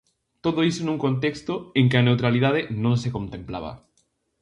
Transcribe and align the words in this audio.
Todo 0.45 0.59
iso 0.71 0.81
nun 0.85 1.03
contexto 1.05 1.53
en 1.79 1.85
que 1.89 1.97
a 1.99 2.05
neutralidade 2.07 2.61
non 2.83 2.95
se 3.01 3.13
contemplaba. 3.17 3.71